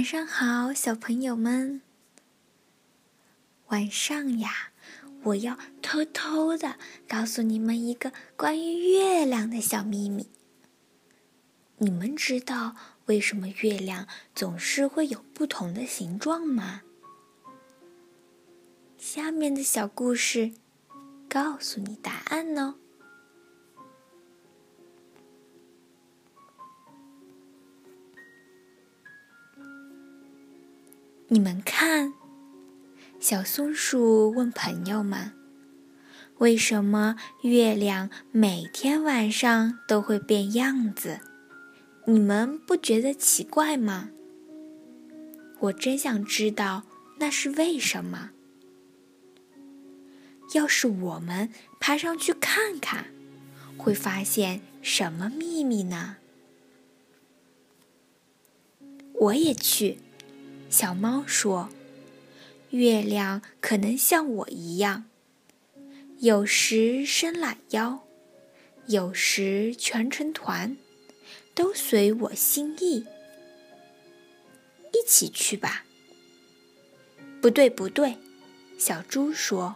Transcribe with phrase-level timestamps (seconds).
[0.00, 1.82] 晚上好，小朋友们。
[3.66, 4.70] 晚上呀，
[5.24, 6.76] 我要偷偷的
[7.06, 10.30] 告诉你们一个关于月亮的小秘密。
[11.76, 12.74] 你们知道
[13.04, 16.80] 为什么月亮总是会有不同的形状吗？
[18.96, 20.52] 下面的小故事
[21.28, 22.76] 告诉你答案哦。
[31.32, 32.12] 你们看，
[33.20, 35.30] 小松鼠问朋友们
[36.38, 41.20] ：“为什么月亮每天晚上都会变样子？
[42.06, 44.10] 你们不觉得奇怪吗？”
[45.60, 46.82] 我真想知道
[47.20, 48.30] 那是为什么。
[50.54, 53.06] 要是我们爬上去看看，
[53.76, 56.16] 会发现什么秘密呢？
[59.14, 59.98] 我也去。
[60.70, 61.68] 小猫说
[62.70, 65.06] ：“月亮可能像我一样，
[66.20, 68.06] 有时伸懒腰，
[68.86, 70.76] 有时蜷成团，
[71.56, 73.04] 都随我心意。
[74.92, 75.84] 一起去吧。”
[77.42, 78.16] 不对，不对，
[78.78, 79.74] 小猪说：“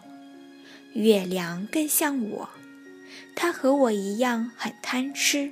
[0.95, 2.51] 月亮更像我，
[3.35, 5.51] 它和我一样很贪吃，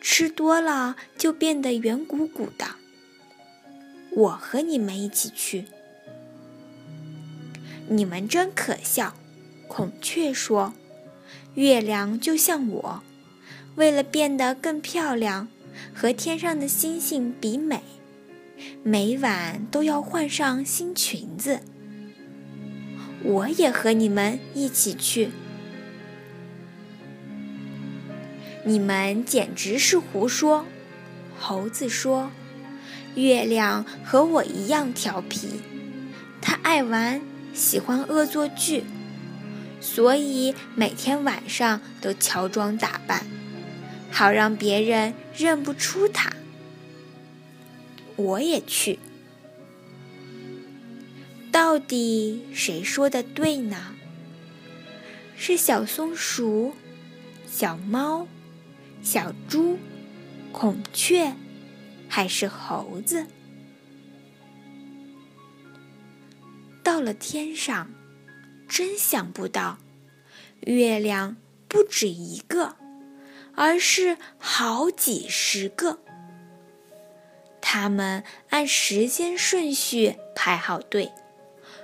[0.00, 2.76] 吃多了就变得圆鼓鼓的。”
[4.16, 5.66] 我和你们一起去。
[7.86, 9.14] 你们真可笑，
[9.68, 10.72] 孔雀说
[11.54, 13.02] ：“月亮就像我，
[13.74, 15.48] 为了变得更漂亮，
[15.94, 17.82] 和天上的星星比美，
[18.82, 21.60] 每晚都要换上新裙子。”
[23.22, 25.30] 我也和你们一起去。
[28.64, 30.64] 你们简直是胡说，
[31.38, 32.30] 猴子说。
[33.16, 35.60] 月亮和我一样调皮，
[36.40, 37.20] 它爱玩，
[37.54, 38.84] 喜欢恶作剧，
[39.80, 43.26] 所以每天晚上都乔装打扮，
[44.10, 46.30] 好让别人认不出它。
[48.16, 48.98] 我也去，
[51.50, 53.94] 到底谁说的对呢？
[55.38, 56.74] 是小松鼠、
[57.46, 58.28] 小猫、
[59.02, 59.78] 小猪、
[60.52, 61.34] 孔雀。
[62.08, 63.26] 还是猴子。
[66.82, 67.90] 到了天上，
[68.68, 69.78] 真想不到，
[70.60, 71.36] 月亮
[71.68, 72.76] 不止一个，
[73.54, 75.98] 而是好几十个。
[77.60, 81.10] 他们按时间顺序排好队，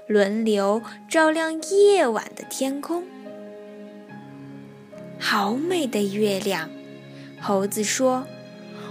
[0.06, 3.04] 轮流照亮夜晚的天空。
[5.18, 6.70] 好美的月亮，
[7.40, 8.24] 猴子说。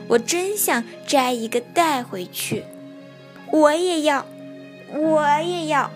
[0.08, 2.64] 我真想摘一个带回去，
[3.52, 4.26] 我也要，
[4.90, 5.90] 我也要。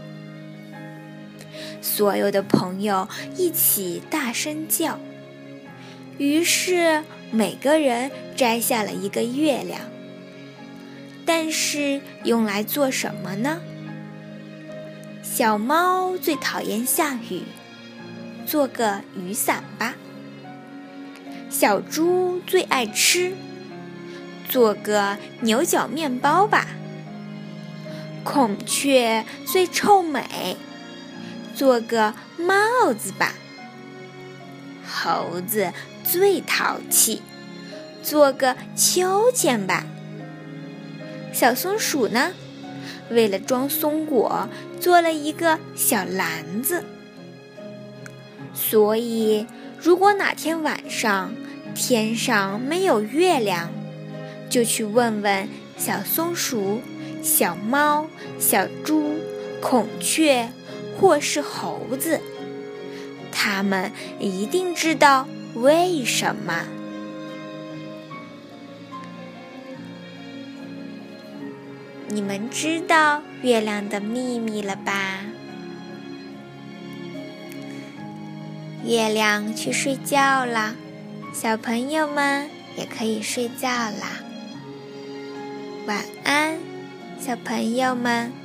[1.81, 3.07] 所有的朋友
[3.37, 4.99] 一起大声叫。
[6.17, 9.81] 于是每个人摘下了一个月亮。
[11.25, 13.59] 但是用来做什么呢？
[15.23, 17.41] 小猫最讨厌下雨，
[18.45, 19.95] 做个雨伞吧。
[21.49, 23.33] 小猪最爱吃。
[24.55, 26.65] 做个牛角面包吧。
[28.23, 30.55] 孔雀最臭美，
[31.53, 33.33] 做个帽子吧。
[34.87, 35.73] 猴子
[36.05, 37.21] 最淘气，
[38.01, 39.85] 做个秋千吧。
[41.33, 42.31] 小松鼠呢，
[43.09, 44.47] 为了装松果，
[44.79, 46.85] 做了一个小篮子。
[48.53, 51.33] 所以，如果哪天晚上
[51.75, 53.69] 天上没有月亮，
[54.49, 55.47] 就去问问
[55.77, 56.81] 小松鼠、
[57.21, 58.07] 小猫、
[58.39, 59.19] 小猪、
[59.61, 60.49] 孔雀，
[60.99, 62.21] 或是猴子，
[63.31, 66.65] 他们一定知道为什么。
[72.07, 75.21] 你们知道月亮的秘密了吧？
[78.85, 80.75] 月亮去睡觉啦，
[81.33, 82.47] 小朋友们
[82.77, 84.21] 也可以睡觉啦。
[85.85, 86.57] 晚安，
[87.19, 88.44] 小朋友们。